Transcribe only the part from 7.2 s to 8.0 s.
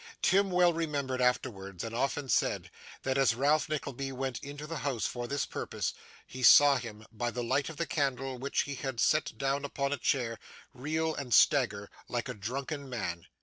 the light of the